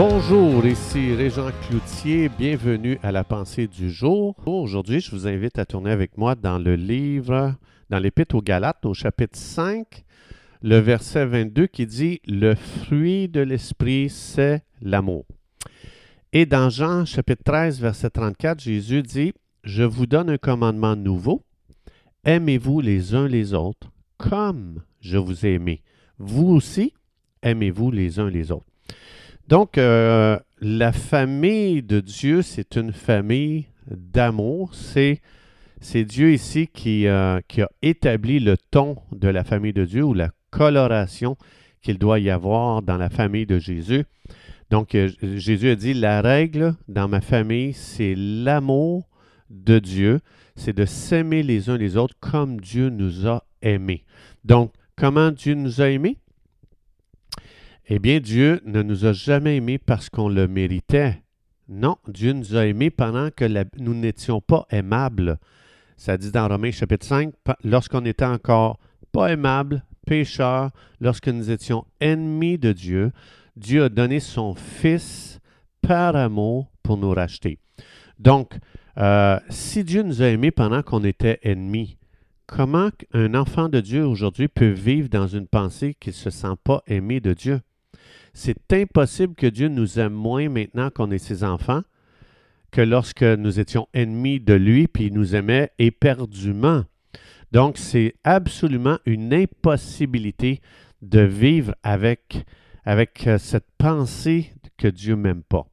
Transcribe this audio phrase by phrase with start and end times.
[0.00, 4.36] Bonjour, ici Régent Cloutier, bienvenue à la pensée du jour.
[4.46, 7.56] Aujourd'hui, je vous invite à tourner avec moi dans le livre,
[7.90, 10.04] dans l'Épître aux Galates, au chapitre 5,
[10.62, 15.26] le verset 22 qui dit Le fruit de l'Esprit, c'est l'amour.
[16.32, 19.32] Et dans Jean chapitre 13, verset 34, Jésus dit
[19.64, 21.42] Je vous donne un commandement nouveau.
[22.24, 25.82] Aimez-vous les uns les autres comme je vous ai aimé.
[26.20, 26.94] Vous aussi,
[27.42, 28.77] aimez-vous les uns les autres.
[29.48, 34.74] Donc, euh, la famille de Dieu, c'est une famille d'amour.
[34.74, 35.22] C'est,
[36.04, 40.12] Dieu ici qui, euh, qui, a établi le ton de la famille de Dieu ou
[40.12, 41.38] la coloration
[41.80, 44.04] qu'il doit y avoir dans la famille de Jésus.
[44.68, 49.08] Donc, euh, Jésus a dit, la règle dans ma famille, c'est l'amour
[49.48, 50.20] de Dieu,
[50.56, 54.04] c'est de s'aimer les uns les autres comme Dieu nous a aimés.
[54.44, 56.18] Donc, comment Dieu nous a aimés?
[57.90, 61.22] Eh bien, Dieu ne nous a jamais aimés parce qu'on le méritait.
[61.70, 63.46] Non, Dieu nous a aimés pendant que
[63.78, 65.38] nous n'étions pas aimables.
[65.96, 67.32] Ça dit dans Romains chapitre 5,
[67.64, 68.78] lorsqu'on était encore
[69.10, 73.10] pas aimables, pécheurs, lorsque nous étions ennemis de Dieu,
[73.56, 75.40] Dieu a donné son Fils
[75.80, 77.58] par amour pour nous racheter.
[78.18, 78.52] Donc,
[78.98, 81.96] euh, si Dieu nous a aimés pendant qu'on était ennemis,
[82.46, 86.56] comment un enfant de Dieu aujourd'hui peut vivre dans une pensée qu'il ne se sent
[86.62, 87.62] pas aimé de Dieu?
[88.40, 91.82] C'est impossible que Dieu nous aime moins maintenant qu'on est ses enfants
[92.70, 96.84] que lorsque nous étions ennemis de lui, puis il nous aimait éperdument.
[97.50, 100.60] Donc, c'est absolument une impossibilité
[101.02, 102.46] de vivre avec,
[102.86, 105.66] euh, cette pensée que Dieu m'aime pas.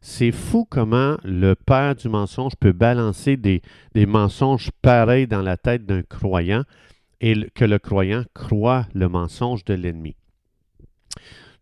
[0.00, 3.60] C'est fou comment le père du mensonge peut balancer des,
[3.96, 6.62] des mensonges pareils dans la tête d'un croyant
[7.20, 10.14] et que le croyant croit le mensonge de l'ennemi.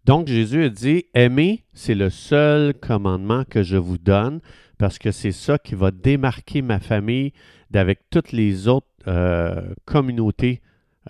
[0.04, 4.40] Donc Jésus a dit, aimer, c'est le seul commandement que je vous donne
[4.78, 7.32] parce que c'est ça qui va démarquer ma famille
[7.70, 10.60] d'avec toutes les autres euh, communautés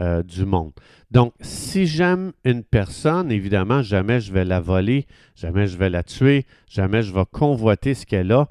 [0.01, 0.73] euh, du monde.
[1.11, 6.03] Donc, si j'aime une personne, évidemment, jamais je vais la voler, jamais je vais la
[6.03, 8.49] tuer, jamais je vais convoiter ce qu'elle a,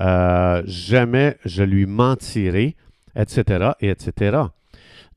[0.00, 2.76] euh, jamais je lui mentirai,
[3.16, 4.38] etc., et etc.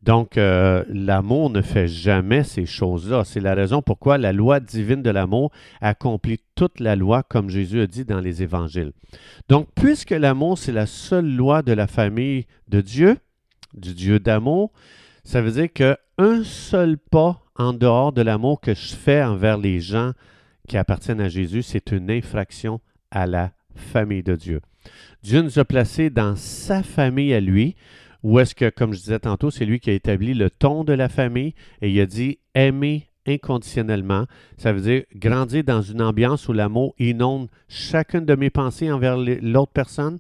[0.08, 3.26] Donc, euh, l'amour ne fait jamais ces choses-là.
[3.26, 5.52] C'est la raison pourquoi la loi divine de l'amour
[5.82, 8.94] accomplit toute la loi, comme Jésus a dit dans les évangiles.
[9.50, 13.18] Donc, puisque l'amour, c'est la seule loi de la famille de Dieu,
[13.74, 14.72] du Dieu d'amour,
[15.26, 19.82] ça veut dire qu'un seul pas en dehors de l'amour que je fais envers les
[19.82, 20.14] gens
[20.70, 22.80] qui appartiennent à Jésus, c'est une infraction
[23.12, 24.62] à la famille de Dieu.
[25.22, 27.76] Dieu nous a placés dans sa famille à lui,
[28.24, 30.94] ou est-ce que, comme je disais tantôt, c'est lui qui a établi le ton de
[30.94, 34.26] la famille et il a dit aimer inconditionnellement.
[34.58, 39.18] Ça veut dire grandir dans une ambiance où l'amour inonde chacune de mes pensées envers
[39.18, 40.20] l'autre personne,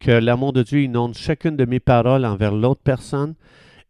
[0.00, 3.34] que l'amour de Dieu inonde chacune de mes paroles envers l'autre personne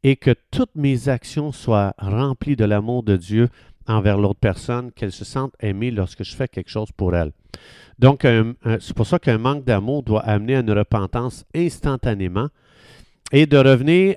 [0.03, 3.49] et que toutes mes actions soient remplies de l'amour de Dieu
[3.87, 7.33] envers l'autre personne, qu'elle se sente aimée lorsque je fais quelque chose pour elle.
[7.99, 8.27] Donc,
[8.81, 12.49] c'est pour ça qu'un manque d'amour doit amener à une repentance instantanément
[13.33, 14.17] et de revenir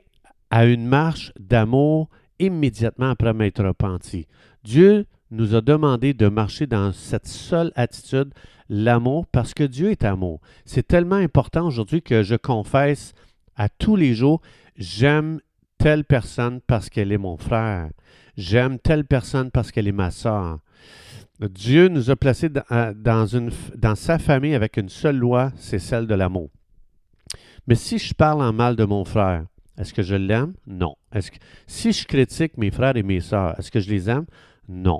[0.50, 4.28] à une marche d'amour immédiatement après m'être repenti.
[4.64, 8.34] Dieu nous a demandé de marcher dans cette seule attitude,
[8.70, 10.42] l'amour, parce que Dieu est amour.
[10.66, 13.14] C'est tellement important aujourd'hui que je confesse
[13.56, 14.42] à tous les jours,
[14.78, 15.40] j'aime
[15.78, 17.90] telle personne parce qu'elle est mon frère.
[18.38, 20.60] J'aime telle personne parce qu'elle est ma soeur.
[21.40, 26.14] Dieu nous a placés une, dans sa famille avec une seule loi, c'est celle de
[26.14, 26.50] l'amour.
[27.72, 29.46] Mais si je parle en mal de mon frère,
[29.78, 30.56] est-ce que je l'aime?
[30.68, 30.98] Non.
[31.68, 34.26] Si je critique mes frères et mes sœurs, est-ce que je les aime?
[34.68, 35.00] Non.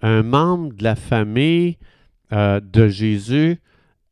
[0.00, 1.78] Un membre de la famille
[2.32, 3.60] euh, de Jésus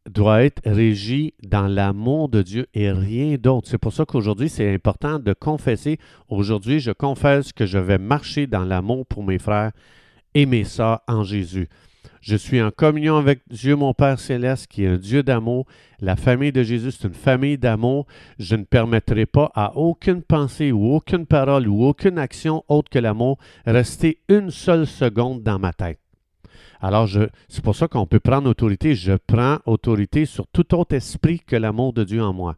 [0.08, 3.66] doit être régi dans l'amour de Dieu et rien d'autre.
[3.68, 5.98] C'est pour ça qu'aujourd'hui, c'est important de confesser.
[6.28, 9.72] Aujourd'hui, je confesse que je vais marcher dans l'amour pour mes frères
[10.34, 11.68] et mes sœurs en Jésus.
[12.20, 15.66] Je suis en communion avec Dieu mon Père céleste, qui est un Dieu d'amour.
[16.00, 18.06] La famille de Jésus, c'est une famille d'amour.
[18.38, 22.98] Je ne permettrai pas à aucune pensée ou aucune parole ou aucune action autre que
[22.98, 25.98] l'amour rester une seule seconde dans ma tête.
[26.82, 27.08] Alors,
[27.48, 28.94] c'est pour ça qu'on peut prendre autorité.
[28.94, 32.56] Je prends autorité sur tout autre esprit que l'amour de Dieu en moi.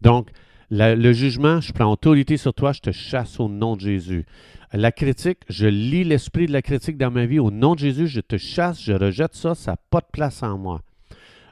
[0.00, 0.30] Donc,
[0.70, 4.26] le jugement, je prends autorité sur toi, je te chasse au nom de Jésus.
[4.72, 7.38] La critique, je lis l'esprit de la critique dans ma vie.
[7.38, 10.42] Au nom de Jésus, je te chasse, je rejette ça, ça n'a pas de place
[10.42, 10.82] en moi.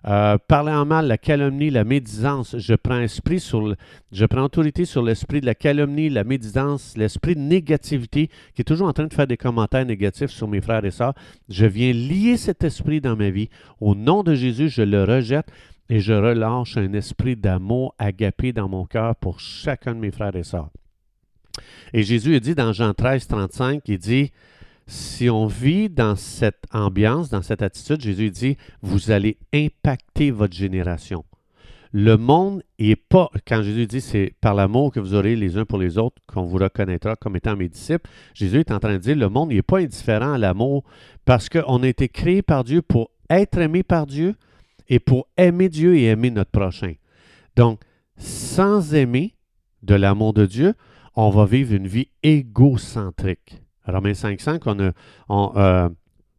[0.06, 2.56] Euh, parler en mal, la calomnie, la médisance.
[2.58, 8.28] Je prends je prends autorité sur l'esprit de la calomnie, la médisance, l'esprit de négativité
[8.54, 11.14] qui est toujours en train de faire des commentaires négatifs sur mes frères et sœurs.
[11.48, 13.48] Je viens lier cet esprit dans ma vie.
[13.80, 15.50] Au nom de Jésus, je le rejette
[15.88, 20.36] et je relâche un esprit d'amour agapé dans mon cœur pour chacun de mes frères
[20.36, 20.70] et sœurs.
[21.92, 24.32] Et Jésus dit dans Jean 13, 35, il dit,
[24.86, 30.54] si on vit dans cette ambiance, dans cette attitude, Jésus dit, vous allez impacter votre
[30.54, 31.24] génération.
[31.92, 35.64] Le monde n'est pas, quand Jésus dit c'est par l'amour que vous aurez les uns
[35.64, 38.98] pour les autres qu'on vous reconnaîtra comme étant mes disciples, Jésus est en train de
[38.98, 40.84] dire le monde n'est pas indifférent à l'amour
[41.24, 44.34] parce qu'on a été créé par Dieu pour être aimé par Dieu
[44.88, 46.94] et pour aimer Dieu et aimer notre prochain.
[47.56, 47.80] Donc,
[48.16, 49.34] sans aimer
[49.82, 50.74] de l'amour de Dieu,
[51.14, 53.62] on va vivre une vie égocentrique.
[53.86, 54.92] Romains 5.5, on a,
[55.28, 55.88] on, euh,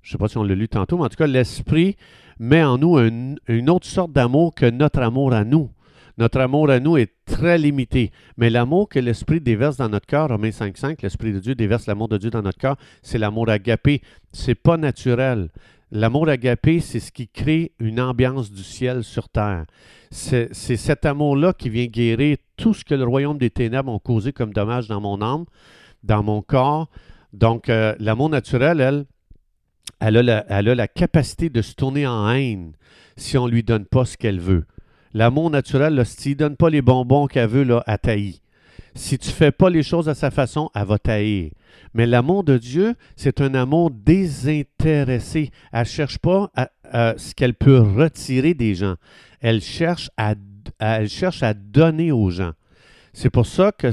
[0.01, 1.95] je ne sais pas si on l'a lu tantôt, mais en tout cas, l'Esprit
[2.39, 5.71] met en nous une autre sorte d'amour que notre amour à nous.
[6.17, 8.11] Notre amour à nous est très limité.
[8.38, 12.07] Mais l'amour que l'Esprit déverse dans notre cœur, Romains 5.5, l'Esprit de Dieu déverse l'amour
[12.07, 14.01] de Dieu dans notre cœur, c'est l'amour agapé.
[14.33, 15.49] C'est pas naturel.
[15.91, 19.65] L'amour agapé, c'est ce qui crée une ambiance du ciel sur terre.
[20.11, 24.33] C'est cet amour-là qui vient guérir tout ce que le royaume des ténèbres ont causé
[24.33, 25.45] comme dommage dans mon âme,
[26.03, 26.89] dans mon corps,
[27.33, 29.05] donc, euh, l'amour naturel, elle,
[29.99, 32.73] elle a, la, capacité de se tourner en haine
[33.15, 34.65] si on ne lui donne pas ce qu'elle veut.
[35.13, 37.83] L'amour naturel, s'il ne donne pas les bonbons qu'elle veut, là.
[38.97, 41.53] Si tu fais pas les choses à sa façon, elle va tailler.
[41.94, 45.51] Mais l'amour de Dieu, c'est un amour désintéressé.
[45.71, 46.51] Elle ne cherche pas
[46.91, 48.95] ce qu'elle peut retirer des gens.
[49.39, 50.33] Elle cherche à,
[50.79, 52.53] à donner aux gens.
[53.13, 53.88] C'est pour ça que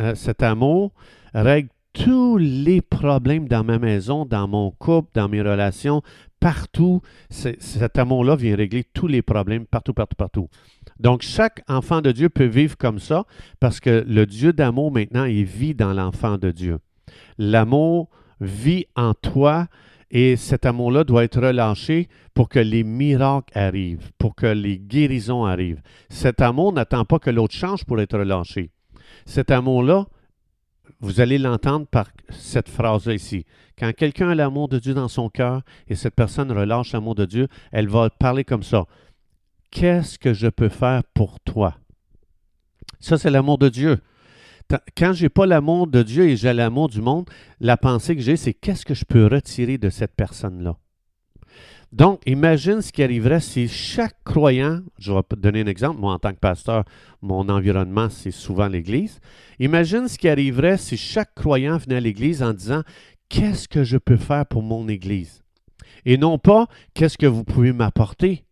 [0.00, 0.92] euh, cet amour
[1.34, 6.02] règle tous les problèmes dans ma maison, dans mon couple, dans mes relations,
[6.38, 7.02] partout.
[7.28, 10.48] Cet amour-là vient régler tous les problèmes partout, partout, partout.
[11.00, 13.24] Donc, chaque enfant de Dieu peut vivre comme ça
[13.58, 16.78] parce que le Dieu d'amour, maintenant, il vit dans l'enfant de Dieu.
[17.38, 18.10] L'amour
[18.40, 19.66] vit en toi
[20.10, 25.46] et cet amour-là doit être relâché pour que les miracles arrivent, pour que les guérisons
[25.46, 25.80] arrivent.
[26.10, 28.70] Cet amour n'attend pas que l'autre change pour être relâché.
[29.24, 30.06] Cet amour-là,
[31.00, 33.46] vous allez l'entendre par cette phrase-là ici.
[33.78, 37.24] Quand quelqu'un a l'amour de Dieu dans son cœur et cette personne relâche l'amour de
[37.24, 38.84] Dieu, elle va parler comme ça.
[39.70, 41.76] Qu'est-ce que je peux faire pour toi?
[42.98, 44.00] Ça, c'est l'amour de Dieu.
[44.96, 47.28] Quand je n'ai pas l'amour de Dieu et j'ai l'amour du monde,
[47.60, 50.76] la pensée que j'ai, c'est qu'est-ce que je peux retirer de cette personne-là?
[51.92, 56.20] Donc, imagine ce qui arriverait si chaque croyant, je vais donner un exemple, moi en
[56.20, 56.84] tant que pasteur,
[57.20, 59.18] mon environnement, c'est souvent l'Église.
[59.58, 62.82] Imagine ce qui arriverait si chaque croyant venait à l'Église en disant,
[63.28, 65.42] qu'est-ce que je peux faire pour mon Église?
[66.04, 68.44] Et non pas, qu'est-ce que vous pouvez m'apporter?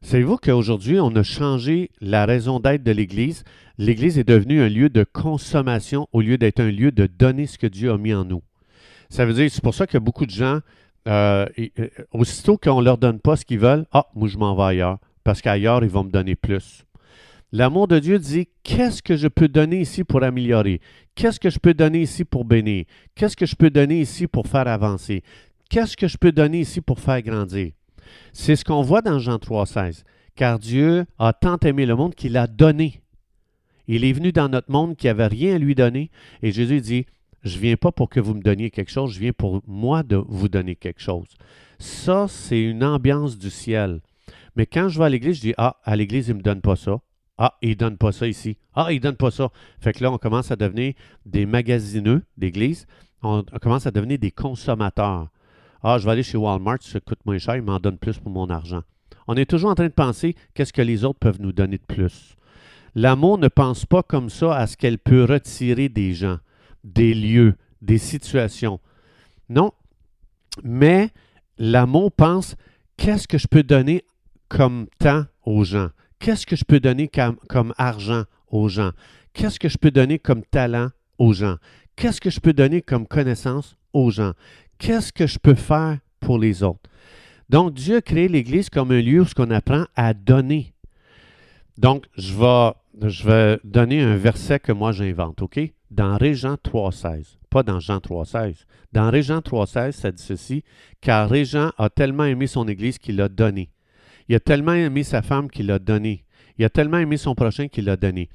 [0.00, 3.42] Savez-vous qu'aujourd'hui, on a changé la raison d'être de l'Église?
[3.78, 7.58] L'Église est devenue un lieu de consommation au lieu d'être un lieu de donner ce
[7.58, 8.42] que Dieu a mis en nous.
[9.10, 10.60] Ça veut dire, c'est pour ça que beaucoup de gens
[11.08, 14.54] euh, euh, aussitôt qu'on ne leur donne pas ce qu'ils veulent, ah, moi je m'en
[14.54, 16.84] vais ailleurs, parce qu'ailleurs, ils vont me donner plus.
[17.50, 20.80] L'amour de Dieu dit, qu'est-ce que je peux donner ici pour améliorer?
[21.14, 22.84] Qu'est-ce que je peux donner ici pour bénir?
[23.14, 25.22] Qu'est-ce que je peux donner ici pour faire avancer?
[25.70, 27.72] Qu'est-ce que je peux donner ici pour faire grandir?
[28.32, 30.04] C'est ce qu'on voit dans Jean 3,16.
[30.34, 33.00] Car Dieu a tant aimé le monde qu'il a donné.
[33.86, 36.10] Il est venu dans notre monde qui n'avait rien à lui donner.
[36.42, 37.06] Et Jésus dit,
[37.42, 40.02] je ne viens pas pour que vous me donniez quelque chose, je viens pour moi
[40.02, 41.28] de vous donner quelque chose.
[41.78, 44.00] Ça, c'est une ambiance du ciel.
[44.56, 46.60] Mais quand je vais à l'église, je dis Ah, à l'église, il ne me donne
[46.60, 47.00] pas ça.
[47.38, 48.56] Ah, il ne donne pas ça ici.
[48.74, 49.50] Ah, il ne donne pas ça.
[49.78, 50.94] Fait que là, on commence à devenir
[51.24, 52.86] des magasineux d'église.
[53.22, 55.28] On, commence à devenir des consommateurs.
[55.82, 58.32] Ah, je vais aller chez Walmart, ça coûte moins cher, il m'en donne plus pour
[58.32, 58.82] mon argent.
[59.26, 61.82] On est toujours en train de penser qu'est-ce que les autres peuvent nous donner de
[61.82, 62.34] plus.
[62.94, 66.38] L'amour ne pense pas comme ça à ce qu'elle peut retirer des gens
[66.84, 68.80] des lieux, des situations.
[69.48, 69.72] Non,
[70.62, 71.10] mais
[71.58, 72.56] l'amour pense
[72.96, 74.04] qu'est-ce que je peux donner
[74.48, 75.90] comme temps aux gens?
[76.18, 78.90] Qu'est-ce que je peux donner comme, argent aux gens?
[79.32, 81.56] Qu'est-ce que je peux donner comme talent aux gens?
[81.96, 84.32] Qu'est-ce que je peux donner comme connaissance aux gens?
[84.78, 86.90] Qu'est-ce que je peux faire pour les autres?
[87.48, 90.74] Donc, Dieu a créé l'Église comme un lieu où on apprend à donner.
[91.78, 92.34] Donc, je
[93.26, 95.60] vais, donner un verset que moi j'invente, OK?
[95.90, 98.64] dans Régent 3.16, pas dans Jean 3.16.
[98.92, 100.64] Dans Régent 3.16, ça dit ceci,
[101.00, 103.70] car Régent a tellement aimé son Église qu'il l'a donné.
[104.28, 106.24] Il a tellement aimé sa femme qu'il l'a donné.
[106.58, 108.28] Il a tellement aimé son prochain qu'il l'a donné.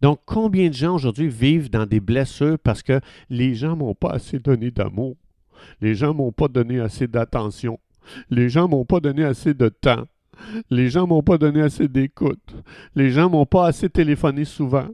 [0.00, 4.10] Donc, combien de gens aujourd'hui vivent dans des blessures parce que les gens m'ont pas
[4.10, 5.16] assez donné d'amour?
[5.80, 7.78] Les gens m'ont pas donné assez d'attention.
[8.30, 10.04] Les gens m'ont pas donné assez de temps.
[10.70, 12.54] Les gens m'ont pas donné assez d'écoute.
[12.94, 14.88] Les gens m'ont pas assez téléphoné souvent.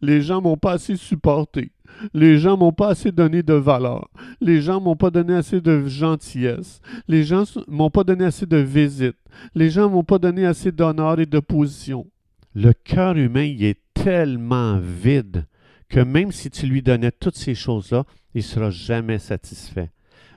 [0.00, 1.72] Les gens m'ont pas assez supporté.
[2.14, 4.08] Les gens m'ont pas assez donné de valeur.
[4.40, 6.80] Les gens m'ont pas donné assez de gentillesse.
[7.08, 9.16] Les gens m'ont pas donné assez de visites.
[9.54, 12.06] Les gens m'ont pas donné assez d'honneur et de position.
[12.54, 15.46] Le cœur humain il est tellement vide
[15.88, 19.90] que même si tu lui donnais toutes ces choses-là, il ne sera jamais satisfait.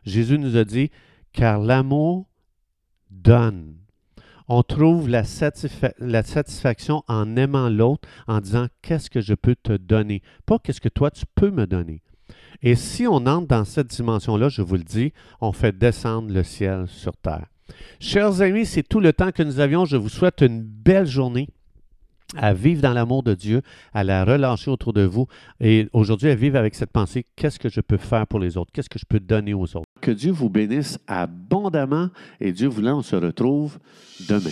[0.06, 0.92] Jésus nous a dit,
[1.34, 2.28] car l'amour
[3.10, 3.76] donne.
[4.48, 10.22] On trouve la, satisfaction en aimant l'autre, en disant qu'est-ce que je peux te donner,
[10.46, 12.02] pas qu'est-ce que toi tu peux me donner.
[12.62, 16.44] Et si on entre dans cette dimension-là, je vous le dis, on fait descendre le
[16.44, 17.48] ciel sur terre.
[18.00, 19.86] Chers amis, c'est tout le temps que nous avions.
[19.86, 21.50] Je vous souhaite une belle journée
[22.38, 23.62] à vivre dans l'amour de Dieu,
[23.94, 25.28] à la relâcher autour de vous
[25.60, 28.72] et aujourd'hui à vivre avec cette pensée, qu'est-ce que je peux faire pour les autres,
[28.74, 29.86] qu'est-ce que je peux donner aux autres?
[30.02, 33.80] Que Dieu vous bénisse abondamment et Dieu voulant, on se retrouve
[34.28, 34.52] demain.